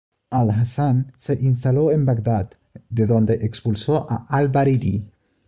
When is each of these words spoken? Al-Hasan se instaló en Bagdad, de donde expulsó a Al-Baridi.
Al-Hasan 0.31 1.13
se 1.15 1.33
instaló 1.35 1.91
en 1.91 2.07
Bagdad, 2.07 2.49
de 2.89 3.05
donde 3.05 3.35
expulsó 3.45 4.09
a 4.09 4.25
Al-Baridi. 4.29 5.07